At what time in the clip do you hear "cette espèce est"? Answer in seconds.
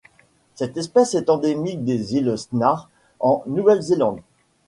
0.55-1.29